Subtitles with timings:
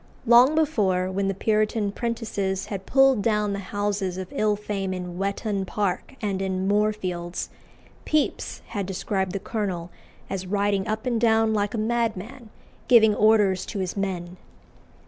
[0.25, 5.19] Long before, when the Puritan prentices had pulled down the houses of ill fame in
[5.19, 7.49] Whettone Park and in Moorfields,
[8.03, 9.91] Pepys had described the colonel
[10.27, 12.49] as riding up and down like a madman,
[12.87, 14.37] giving orders to his men.